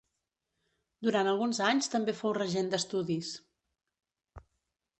[1.07, 3.33] Durant alguns anys també fou regent d'estudis.